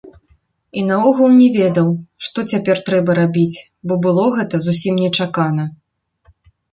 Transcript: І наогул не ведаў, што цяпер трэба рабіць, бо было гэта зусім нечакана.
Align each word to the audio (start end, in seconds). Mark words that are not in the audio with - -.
І 0.79 0.83
наогул 0.91 1.35
не 1.41 1.49
ведаў, 1.57 1.91
што 2.27 2.45
цяпер 2.53 2.81
трэба 2.87 3.11
рабіць, 3.19 3.57
бо 3.91 3.99
было 4.07 4.23
гэта 4.39 4.55
зусім 4.65 4.97
нечакана. 5.03 5.63